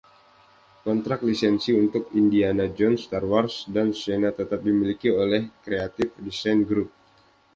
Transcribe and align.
Kontrak 0.85 1.21
lisensi 1.29 1.71
untuk 1.83 2.03
Indiana 2.21 2.65
Jones, 2.77 3.01
Star 3.07 3.21
Wars, 3.31 3.53
dan 3.75 3.87
Xena 4.01 4.29
tetap 4.39 4.59
dimiliki 4.67 5.09
oleh 5.23 5.41
Creative 5.63 6.11
Design 6.27 6.59
Group. 6.69 6.89